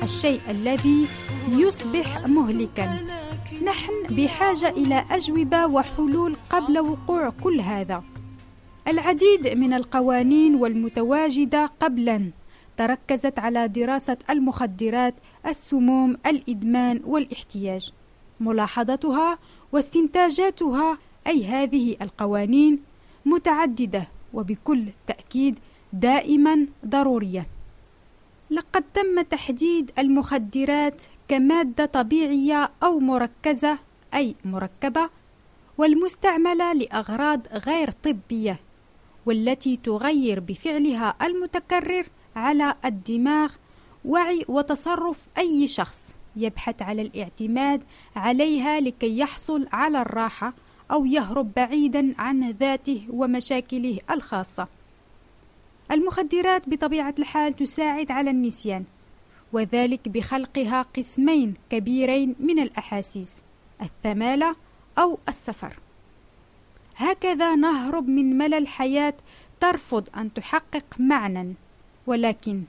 الشيء 0.03 0.41
الذي 0.51 1.07
يصبح 1.49 2.27
مهلكا. 2.27 2.99
نحن 3.65 3.93
بحاجة 4.11 4.69
إلى 4.69 5.05
أجوبة 5.11 5.67
وحلول 5.67 6.37
قبل 6.51 6.79
وقوع 6.79 7.33
كل 7.43 7.61
هذا. 7.61 8.03
العديد 8.89 9.57
من 9.57 9.73
القوانين 9.73 10.55
والمتواجدة 10.55 11.67
قبلا 11.81 12.31
تركزت 12.77 13.39
على 13.39 13.69
دراسة 13.69 14.17
المخدرات 14.31 15.15
السموم 15.47 16.17
الإدمان 16.27 17.01
والاحتياج. 17.05 17.93
ملاحظتها 18.41 19.39
واستنتاجاتها 19.73 20.99
أي 21.27 21.45
هذه 21.45 21.97
القوانين 22.03 22.79
متعددة 23.27 24.09
وبكل 24.35 24.85
تأكيد 25.07 25.59
دائما 25.93 26.67
ضرورية. 26.87 27.47
لقد 28.53 28.85
تم 28.95 29.23
تحديد 29.23 29.91
المخدرات 29.99 31.03
كمادة 31.29 31.87
طبيعية 31.87 32.71
أو 32.83 32.99
مركزة 32.99 33.79
أي 34.15 34.35
مركبة 34.45 35.11
والمستعملة 35.79 36.73
لأغراض 36.73 37.41
غير 37.49 37.91
طبية 37.91 38.61
والتي 39.27 39.77
تغير 39.77 40.41
بفعلها 40.41 41.15
المتكرر 41.23 42.07
على 42.37 42.75
الدماغ 42.85 43.53
وعي 44.05 44.45
وتصرف 44.49 45.19
أي 45.39 45.67
شخص 45.67 46.15
يبحث 46.37 46.83
على 46.83 47.03
الاعتماد 47.03 47.83
عليها 48.17 48.81
لكي 48.81 49.19
يحصل 49.19 49.67
على 49.73 50.03
الراحة 50.03 50.53
أو 50.91 51.05
يهرب 51.05 51.55
بعيدا 51.57 52.15
عن 52.19 52.51
ذاته 52.51 53.07
ومشاكله 53.11 53.99
الخاصة. 54.11 54.69
المخدرات 55.91 56.69
بطبيعة 56.69 57.15
الحال 57.19 57.53
تساعد 57.53 58.11
على 58.11 58.31
النسيان، 58.31 58.85
وذلك 59.53 60.09
بخلقها 60.09 60.83
قسمين 60.83 61.55
كبيرين 61.71 62.35
من 62.41 62.59
الأحاسيس، 62.59 63.43
الثمالة 63.83 64.57
أو 64.99 65.19
السفر. 65.29 65.77
هكذا 66.97 67.55
نهرب 67.55 68.09
من 68.09 68.39
ملل 68.39 68.55
الحياة 68.55 69.15
ترفض 69.61 70.09
أن 70.17 70.33
تحقق 70.35 70.85
معنى، 70.99 71.55
ولكن 72.07 72.63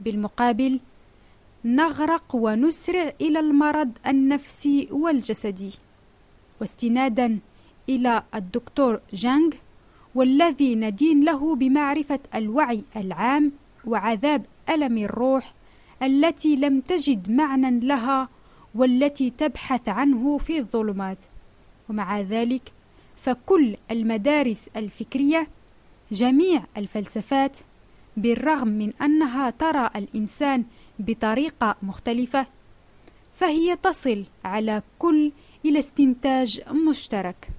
بالمقابل 0.00 0.80
نغرق 1.64 2.34
ونسرع 2.34 3.12
إلى 3.20 3.40
المرض 3.40 3.98
النفسي 4.06 4.88
والجسدي 4.90 5.70
واستنادا 6.60 7.38
إلى 7.88 8.22
الدكتور 8.34 9.00
جانغ 9.12 9.50
والذي 10.14 10.74
ندين 10.74 11.24
له 11.24 11.54
بمعرفة 11.54 12.18
الوعي 12.34 12.84
العام 12.96 13.52
وعذاب 13.84 14.46
ألم 14.70 14.98
الروح 14.98 15.54
التي 16.02 16.56
لم 16.56 16.80
تجد 16.80 17.30
معنى 17.30 17.80
لها 17.86 18.28
والتي 18.74 19.30
تبحث 19.30 19.88
عنه 19.88 20.38
في 20.38 20.58
الظلمات. 20.58 21.18
ومع 21.88 22.20
ذلك 22.20 22.72
فكل 23.16 23.76
المدارس 23.90 24.70
الفكرية 24.76 25.48
جميع 26.12 26.64
الفلسفات 26.76 27.56
بالرغم 28.16 28.68
من 28.68 28.92
أنها 29.02 29.50
ترى 29.50 29.90
الإنسان 29.96 30.64
بطريقة 30.98 31.76
مختلفة 31.82 32.46
فهي 33.34 33.76
تصل 33.76 34.24
على 34.44 34.82
كل 34.98 35.32
إلى 35.64 35.78
استنتاج 35.78 36.60
مشترك 36.88 37.50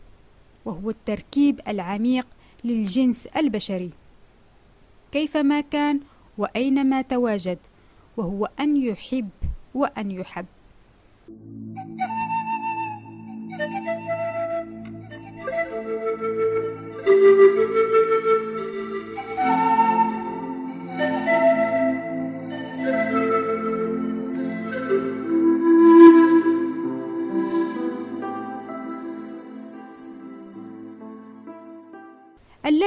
وهو 0.66 0.90
التركيب 0.90 1.62
العميق 1.68 2.28
للجنس 2.64 3.28
البشري. 3.28 3.92
كيفما 5.12 5.62
كان 5.62 6.00
وأينما 6.38 7.02
تواجد 7.02 7.58
وهو 8.18 8.50
أن 8.60 8.78
يحب 8.78 9.30
وأن 9.74 10.12
يحب. 10.12 10.46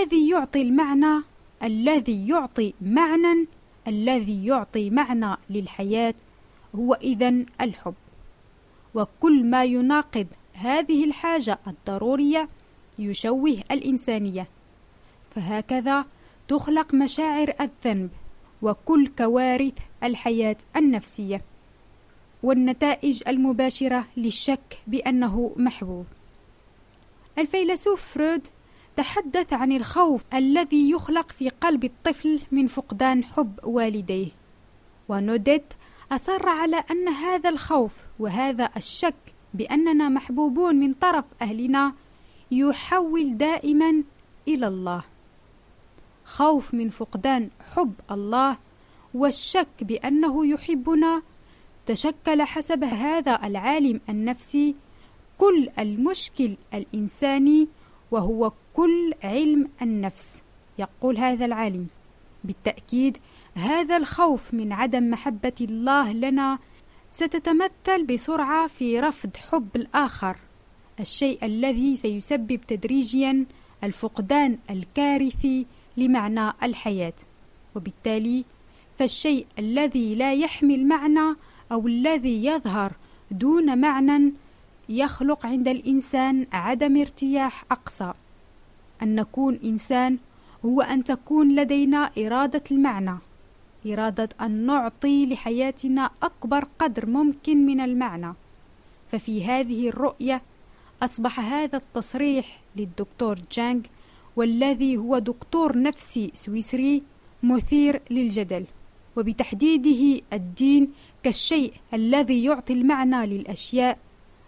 الذي 0.04 0.28
يعطي 0.28 0.62
المعنى 0.62 1.22
الذي 1.62 2.28
يعطي 2.28 2.74
معنى 2.80 3.46
الذي 3.88 4.46
يعطي 4.46 4.90
معنى 4.90 5.36
للحياة 5.50 6.14
هو 6.74 6.94
إذا 6.94 7.34
الحب. 7.60 7.94
وكل 8.94 9.44
ما 9.44 9.64
يناقض 9.64 10.26
هذه 10.54 11.04
الحاجة 11.04 11.58
الضرورية 11.66 12.48
يشوه 12.98 13.62
الإنسانية. 13.70 14.46
فهكذا 15.34 16.04
تخلق 16.48 16.94
مشاعر 16.94 17.54
الذنب 17.60 18.10
وكل 18.62 19.06
كوارث 19.06 19.78
الحياة 20.02 20.56
النفسية 20.76 21.42
والنتائج 22.42 23.22
المباشرة 23.28 24.04
للشك 24.16 24.78
بأنه 24.86 25.52
محبوب. 25.56 26.06
الفيلسوف 27.38 28.02
فرويد 28.02 28.48
تحدث 28.96 29.52
عن 29.52 29.72
الخوف 29.72 30.24
الذي 30.34 30.90
يخلق 30.90 31.32
في 31.32 31.48
قلب 31.48 31.84
الطفل 31.84 32.40
من 32.52 32.66
فقدان 32.66 33.24
حب 33.24 33.60
والديه. 33.64 34.28
ونوديت 35.08 35.74
أصر 36.12 36.48
على 36.48 36.84
أن 36.90 37.08
هذا 37.08 37.50
الخوف 37.50 38.00
وهذا 38.18 38.70
الشك 38.76 39.34
بأننا 39.54 40.08
محبوبون 40.08 40.74
من 40.76 40.92
طرف 40.92 41.24
أهلنا 41.42 41.92
يحول 42.50 43.36
دائما 43.36 44.02
إلى 44.48 44.66
الله. 44.66 45.02
خوف 46.24 46.74
من 46.74 46.90
فقدان 46.90 47.50
حب 47.74 47.92
الله 48.10 48.56
والشك 49.14 49.68
بأنه 49.84 50.46
يحبنا 50.46 51.22
تشكل 51.86 52.42
حسب 52.42 52.84
هذا 52.84 53.38
العالم 53.44 54.00
النفسي 54.08 54.74
كل 55.38 55.68
المشكل 55.78 56.56
الإنساني 56.74 57.68
وهو 58.14 58.52
كل 58.74 59.14
علم 59.24 59.68
النفس. 59.82 60.42
يقول 60.78 61.18
هذا 61.18 61.44
العالم 61.44 61.86
بالتأكيد 62.44 63.18
هذا 63.54 63.96
الخوف 63.96 64.54
من 64.54 64.72
عدم 64.72 65.10
محبة 65.10 65.52
الله 65.60 66.12
لنا 66.12 66.58
ستتمثل 67.10 68.06
بسرعة 68.08 68.66
في 68.66 69.00
رفض 69.00 69.36
حب 69.36 69.68
الآخر. 69.76 70.36
الشيء 71.00 71.44
الذي 71.44 71.96
سيسبب 71.96 72.60
تدريجيا 72.68 73.44
الفقدان 73.84 74.58
الكارثي 74.70 75.66
لمعنى 75.96 76.52
الحياة. 76.62 77.18
وبالتالي 77.76 78.44
فالشيء 78.98 79.46
الذي 79.58 80.14
لا 80.14 80.34
يحمل 80.34 80.86
معنى 80.86 81.36
أو 81.72 81.86
الذي 81.86 82.44
يظهر 82.44 82.92
دون 83.30 83.78
معنى 83.78 84.32
يخلق 84.88 85.46
عند 85.46 85.68
الإنسان 85.68 86.46
عدم 86.52 87.00
ارتياح 87.00 87.64
أقصى. 87.70 88.12
أن 89.02 89.14
نكون 89.14 89.58
إنسان 89.64 90.18
هو 90.64 90.80
أن 90.80 91.04
تكون 91.04 91.56
لدينا 91.56 92.10
إرادة 92.18 92.62
المعنى 92.70 93.18
إرادة 93.86 94.28
أن 94.40 94.66
نعطي 94.66 95.26
لحياتنا 95.26 96.10
أكبر 96.22 96.64
قدر 96.78 97.06
ممكن 97.06 97.66
من 97.66 97.80
المعنى. 97.80 98.34
ففي 99.12 99.44
هذه 99.44 99.88
الرؤية 99.88 100.42
أصبح 101.02 101.40
هذا 101.40 101.76
التصريح 101.76 102.60
للدكتور 102.76 103.36
جانغ 103.52 103.80
والذي 104.36 104.96
هو 104.96 105.18
دكتور 105.18 105.82
نفسي 105.82 106.30
سويسري 106.34 107.02
مثير 107.42 108.02
للجدل. 108.10 108.64
وبتحديده 109.16 110.22
الدين 110.32 110.92
كالشيء 111.22 111.72
الذي 111.94 112.44
يعطي 112.44 112.72
المعنى 112.72 113.26
للأشياء 113.26 113.98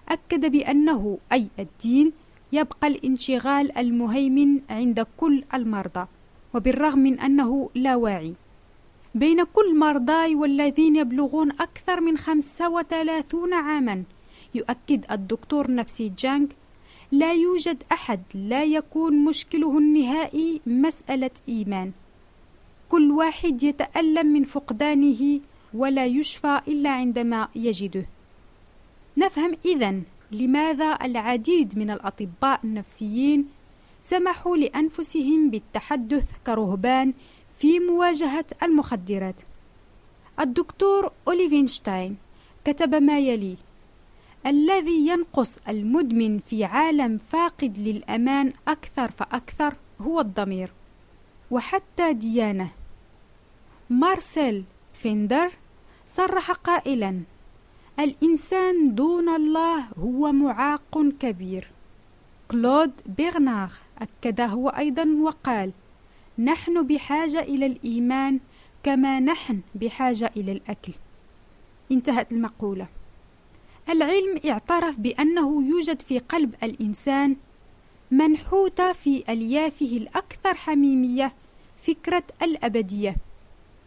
أكد 0.09 0.47
بأنه 0.53 1.19
أي 1.33 1.49
الدين 1.59 2.13
يبقى 2.53 2.87
الانشغال 2.87 3.79
المهيمن 3.79 4.61
عند 4.71 5.07
كل 5.17 5.45
المرضى 5.55 6.07
وبالرغم 6.55 6.99
من 6.99 7.21
أنه 7.21 7.71
لا 7.75 7.97
واعي. 7.97 8.35
بين 9.15 9.45
كل 9.45 9.79
مرضاي 9.79 10.35
والذين 10.35 10.97
يبلغون 10.97 11.51
أكثر 11.53 12.01
من 12.01 12.19
35 12.19 13.55
عاما 13.55 14.03
يؤكد 14.55 15.05
الدكتور 15.11 15.75
نفسي 15.75 16.13
جانج 16.19 16.53
لا 17.13 17.33
يوجد 17.33 17.83
أحد 17.93 18.21
لا 18.35 18.65
يكون 18.65 19.25
مشكله 19.25 19.79
النهائي 19.79 20.61
مسألة 20.67 21.31
إيمان. 21.49 21.93
كل 22.89 23.11
واحد 23.11 23.63
يتألم 23.63 24.27
من 24.27 24.45
فقدانه 24.45 25.41
ولا 25.75 26.07
يشفى 26.07 26.61
إلا 26.69 26.91
عندما 26.91 27.49
يجده. 27.55 28.07
نفهم 29.17 29.57
إذن 29.65 30.03
لماذا 30.33 30.99
العديد 31.03 31.79
من 31.79 31.91
الأطباء 31.91 32.61
النفسيين 32.65 33.49
سمحوا 34.01 34.57
لأنفسهم 34.57 35.51
بالتحدث 35.51 36.31
كرهبان 36.47 37.15
في 37.59 37.81
مواجهة 37.81 38.45
المخدرات. 38.63 39.41
الدكتور 40.41 41.13
أوليفينشتاين 41.29 42.17
كتب 42.65 42.95
ما 42.95 43.19
يلي 43.19 43.57
الذي 44.47 45.09
ينقص 45.09 45.59
المدمن 45.69 46.39
في 46.39 46.65
عالم 46.65 47.19
فاقد 47.19 47.79
للأمان 47.79 48.53
أكثر 48.69 49.11
فأكثر 49.11 49.75
هو 50.01 50.21
الضمير 50.21 50.73
وحتى 51.51 52.13
ديانة. 52.13 52.73
مارسيل 53.91 54.65
فيندر 54.93 55.51
صرح 56.07 56.51
قائلا 56.51 57.21
الإنسان 58.01 58.95
دون 58.95 59.29
الله 59.29 59.85
هو 59.99 60.33
معاق 60.33 61.03
كبير. 61.21 61.69
كلود 62.51 62.93
بيغناغ 63.07 63.73
أكده 63.99 64.73
أيضا 64.79 65.05
وقال 65.23 65.73
نحن 66.39 66.87
بحاجة 66.87 67.41
إلى 67.41 67.67
الإيمان 67.67 68.41
كما 68.83 69.21
نحن 69.21 69.61
بحاجة 69.75 70.31
إلى 70.37 70.53
الأكل. 70.53 70.93
انتهت 71.93 72.33
المقولة. 72.33 72.87
العلم 73.89 74.41
اعترف 74.49 75.01
بأنه 75.01 75.69
يوجد 75.69 76.03
في 76.03 76.19
قلب 76.19 76.55
الإنسان 76.63 77.37
منحوتة 78.11 78.93
في 78.93 79.25
أليافه 79.29 79.87
الأكثر 79.87 80.55
حميمية 80.55 81.33
فكرة 81.87 82.23
الأبدية 82.43 83.17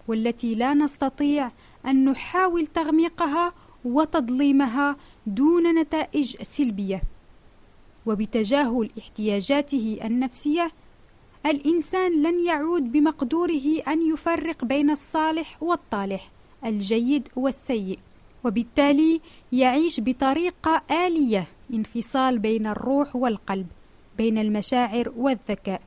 والتي 0.08 0.56
لا 0.56 0.74
نستطيع 0.74 1.52
أن 1.86 2.06
نحاول 2.06 2.68
تغميقها 2.68 3.54
وتضليمها 3.90 4.96
دون 5.28 5.80
نتائج 5.80 6.42
سلبية. 6.42 7.02
وبتجاهل 8.06 8.90
احتياجاته 9.00 10.00
النفسية 10.04 10.72
الإنسان 11.46 12.24
لن 12.24 12.46
يعود 12.46 12.92
بمقدوره 12.92 13.82
أن 13.88 14.14
يفرق 14.14 14.66
بين 14.66 14.90
الصالح 14.90 15.64
والطالح 15.64 16.32
الجيد 16.66 17.28
والسيء. 17.36 18.00
وبالتالي 18.44 19.22
يعيش 19.52 20.00
بطريقة 20.00 20.82
آلية 20.92 21.48
انفصال 21.74 22.40
بين 22.40 22.68
الروح 22.68 23.16
والقلب 23.16 23.68
بين 24.18 24.38
المشاعر 24.38 25.14
والذكاء 25.18 25.82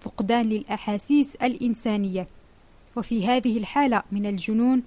فقدان 0.00 0.46
للأحاسيس 0.46 1.36
الإنسانية. 1.36 2.28
وفي 2.96 3.26
هذه 3.26 3.58
الحالة 3.58 4.02
من 4.12 4.26
الجنون 4.26 4.82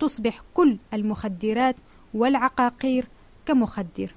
تصبح 0.00 0.42
كل 0.54 0.76
المخدرات 0.94 1.76
والعقاقير 2.14 3.06
كمخدر. 3.46 4.14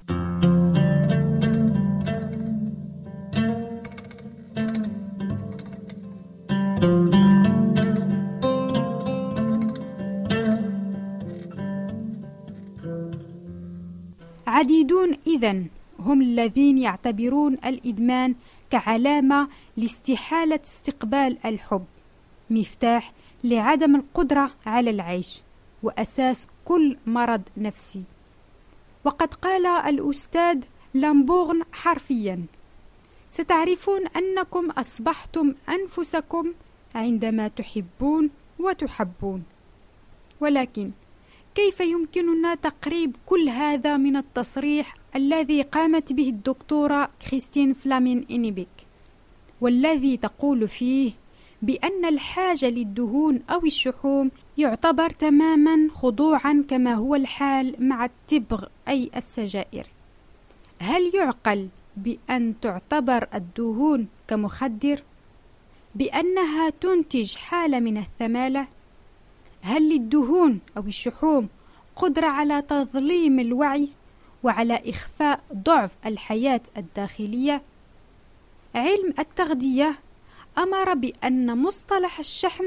عديدون 14.46 15.16
إذن 15.26 15.66
هم 15.98 16.22
الذين 16.22 16.78
يعتبرون 16.78 17.52
الإدمان 17.64 18.34
كعلامة 18.70 19.48
لاستحالة 19.76 20.60
استقبال 20.64 21.38
الحب 21.44 21.84
مفتاح 22.50 23.12
لعدم 23.44 23.96
القدرة 23.96 24.50
على 24.66 24.90
العيش. 24.90 25.45
وأساس 25.82 26.48
كل 26.64 26.96
مرض 27.06 27.42
نفسي. 27.56 28.02
وقد 29.04 29.34
قال 29.34 29.66
الأستاذ 29.66 30.60
لامبورن 30.94 31.62
حرفيا 31.72 32.44
ستعرفون 33.30 34.06
أنكم 34.06 34.70
أصبحتم 34.70 35.54
أنفسكم 35.68 36.52
عندما 36.94 37.48
تحبون 37.48 38.30
وتحبون. 38.58 39.44
ولكن 40.40 40.90
كيف 41.54 41.80
يمكننا 41.80 42.54
تقريب 42.54 43.16
كل 43.26 43.48
هذا 43.48 43.96
من 43.96 44.16
التصريح 44.16 44.96
الذي 45.16 45.62
قامت 45.62 46.12
به 46.12 46.28
الدكتورة 46.28 47.10
كريستين 47.30 47.72
فلامين 47.72 48.26
إنيبيك؟ 48.30 48.68
والذي 49.60 50.16
تقول 50.16 50.68
فيه 50.68 51.12
بأن 51.62 52.04
الحاجة 52.04 52.66
للدهون 52.66 53.42
أو 53.50 53.64
الشحوم 53.64 54.30
يعتبر 54.58 55.10
تماما 55.10 55.88
خضوعا 55.92 56.64
كما 56.68 56.94
هو 56.94 57.14
الحال 57.14 57.74
مع 57.78 58.04
التبغ 58.04 58.64
أي 58.88 59.10
السجائر 59.16 59.86
هل 60.80 61.14
يعقل 61.14 61.68
بأن 61.96 62.54
تعتبر 62.62 63.28
الدهون 63.34 64.08
كمخدر؟ 64.28 65.02
بأنها 65.94 66.70
تنتج 66.70 67.36
حالة 67.36 67.80
من 67.80 67.96
الثمالة؟ 67.96 68.66
هل 69.62 69.88
للدهون 69.88 70.60
أو 70.76 70.82
الشحوم 70.82 71.48
قدرة 71.96 72.26
على 72.26 72.62
تظليم 72.62 73.40
الوعي 73.40 73.88
وعلى 74.42 74.90
إخفاء 74.90 75.40
ضعف 75.54 75.90
الحياة 76.06 76.60
الداخلية؟ 76.76 77.62
علم 78.74 79.14
التغذية 79.18 79.98
أمر 80.58 80.94
بأن 80.94 81.58
مصطلح 81.58 82.18
الشحم 82.18 82.64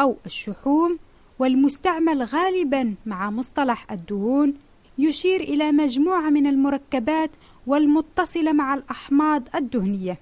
أو 0.00 0.16
الشحوم 0.26 0.98
والمستعمل 1.38 2.22
غالبا 2.22 2.94
مع 3.06 3.30
مصطلح 3.30 3.92
الدهون 3.92 4.54
يشير 4.98 5.40
إلى 5.40 5.72
مجموعة 5.72 6.30
من 6.30 6.46
المركبات 6.46 7.36
والمتصلة 7.66 8.52
مع 8.52 8.74
الأحماض 8.74 9.42
الدهنية 9.54 10.18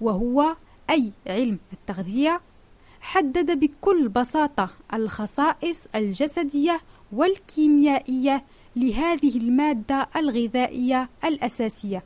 وهو 0.00 0.56
أي 0.90 1.12
علم 1.26 1.58
التغذية 1.72 2.40
حدد 3.00 3.58
بكل 3.58 4.08
بساطة 4.08 4.70
الخصائص 4.94 5.86
الجسدية 5.94 6.80
والكيميائية 7.12 8.44
لهذه 8.76 9.36
المادة 9.36 10.08
الغذائية 10.16 11.08
الأساسية 11.24 12.02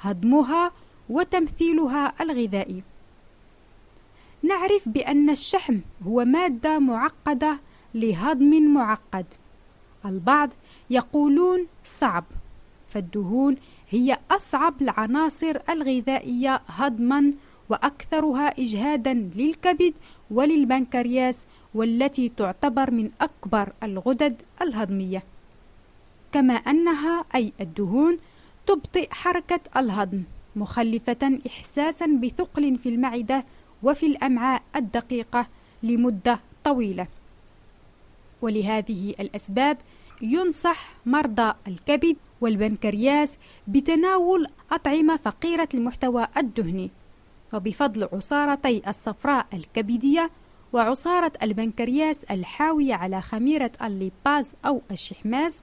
هضمها 0.00 0.72
وتمثيلها 1.10 2.12
الغذائي. 2.20 2.82
نعرف 4.42 4.88
بأن 4.88 5.30
الشحم 5.30 5.78
هو 6.06 6.24
مادة 6.24 6.78
معقدة 6.78 7.58
لهضم 7.94 8.74
معقد. 8.74 9.26
البعض 10.04 10.50
يقولون 10.90 11.66
صعب 11.84 12.24
فالدهون 12.88 13.56
هي 13.90 14.18
أصعب 14.30 14.82
العناصر 14.82 15.58
الغذائية 15.70 16.62
هضما 16.66 17.32
وأكثرها 17.68 18.60
إجهادا 18.60 19.30
للكبد 19.36 19.94
وللبنكرياس 20.30 21.46
والتي 21.74 22.28
تعتبر 22.28 22.90
من 22.90 23.10
أكبر 23.20 23.72
الغدد 23.82 24.42
الهضمية. 24.62 25.22
كما 26.32 26.54
أنها 26.54 27.24
أي 27.34 27.52
الدهون 27.60 28.18
تبطئ 28.66 29.08
حركة 29.10 29.60
الهضم 29.76 30.22
مخلفة 30.56 31.38
إحساسا 31.46 32.06
بثقل 32.06 32.78
في 32.78 32.88
المعدة 32.88 33.44
وفي 33.82 34.06
الأمعاء 34.06 34.62
الدقيقة 34.76 35.46
لمدة 35.82 36.40
طويلة. 36.64 37.06
ولهذه 38.42 39.10
الأسباب 39.20 39.78
ينصح 40.22 40.90
مرضى 41.06 41.54
الكبد 41.68 42.16
والبنكرياس 42.40 43.38
بتناول 43.68 44.46
أطعمة 44.72 45.16
فقيرة 45.16 45.68
المحتوى 45.74 46.26
الدهني 46.36 46.90
وبفضل 47.52 48.08
عصارتي 48.12 48.82
الصفراء 48.88 49.46
الكبدية 49.54 50.30
وعصارة 50.72 51.32
البنكرياس 51.42 52.24
الحاوية 52.24 52.94
على 52.94 53.20
خميرة 53.20 53.72
الليباز 53.82 54.52
أو 54.66 54.82
الشحماز 54.90 55.62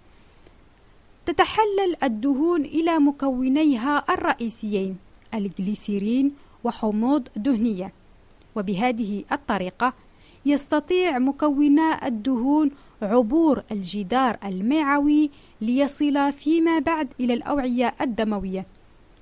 تتحلل 1.26 1.96
الدهون 2.04 2.62
إلى 2.66 3.00
مكونيها 3.00 4.04
الرئيسيين 4.10 4.98
الجليسيرين 5.34 6.32
وحموض 6.64 7.28
دهنية. 7.36 7.92
وبهذه 8.56 9.24
الطريقة 9.32 9.94
يستطيع 10.46 11.20
مكونا 11.20 12.08
الدهون 12.08 12.72
عبور 13.02 13.64
الجدار 13.72 14.38
المعوي 14.44 15.30
ليصل 15.62 16.34
فيما 16.34 16.80
بعد 16.80 17.14
إلى 17.20 17.34
الأوعية 17.34 17.96
الدموية. 18.02 18.66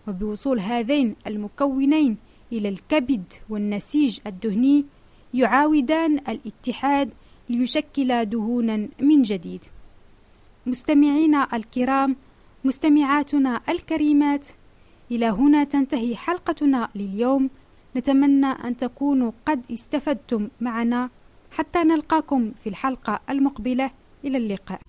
وبوصول 0.07 0.59
هذين 0.59 1.15
المكونين 1.27 2.17
إلى 2.51 2.69
الكبد 2.69 3.33
والنسيج 3.49 4.19
الدهني 4.27 4.85
يعاودان 5.33 6.19
الاتحاد 6.19 7.09
ليشكلا 7.49 8.23
دهونا 8.23 8.87
من 8.99 9.21
جديد. 9.21 9.61
مستمعينا 10.65 11.47
الكرام 11.53 12.15
مستمعاتنا 12.63 13.61
الكريمات 13.69 14.45
إلى 15.11 15.25
هنا 15.25 15.63
تنتهي 15.63 16.15
حلقتنا 16.15 16.89
لليوم. 16.95 17.49
نتمنى 17.95 18.45
أن 18.45 18.77
تكونوا 18.77 19.31
قد 19.45 19.61
استفدتم 19.71 20.49
معنا. 20.61 21.09
حتى 21.51 21.79
نلقاكم 21.79 22.51
في 22.63 22.69
الحلقة 22.69 23.19
المقبلة. 23.29 23.91
إلى 24.25 24.37
اللقاء. 24.37 24.79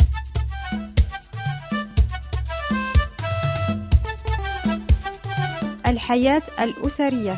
الحياة 5.87 6.43
الأسرية. 6.61 7.35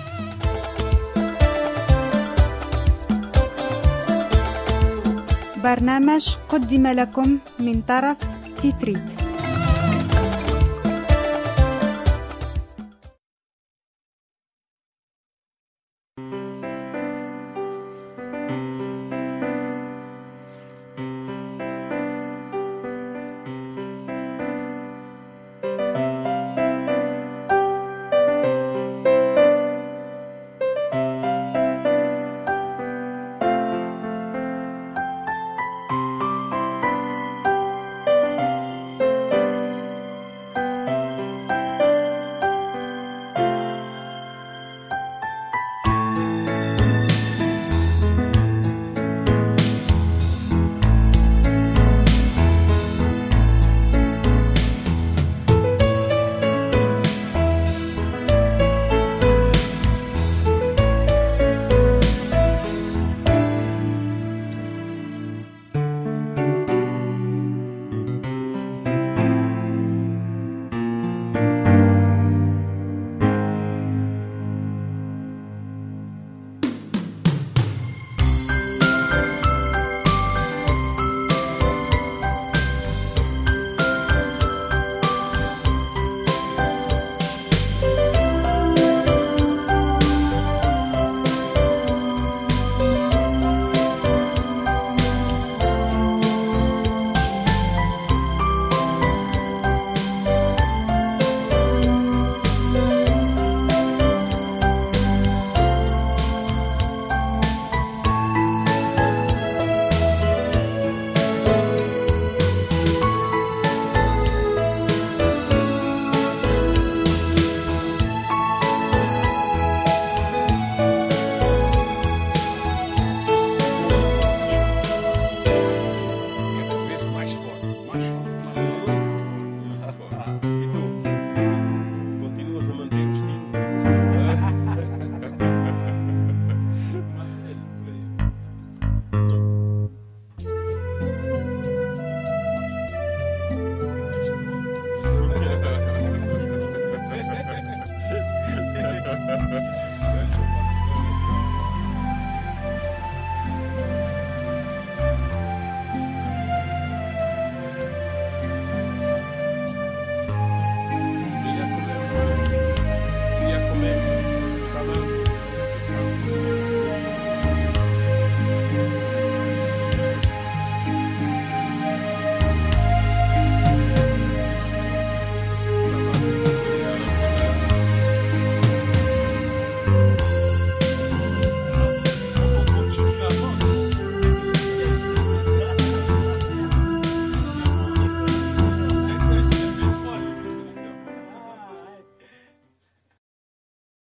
برنامج 5.64 6.37
قدم 6.48 6.87
لكم 6.87 7.38
من 7.59 7.83
طرف 7.83 8.16
تيتريت. 8.62 9.15